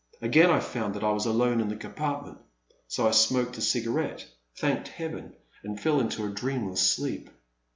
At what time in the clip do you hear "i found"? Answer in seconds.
0.49-0.95